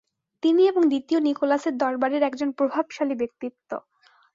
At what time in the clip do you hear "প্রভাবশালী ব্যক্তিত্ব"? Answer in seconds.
2.51-3.69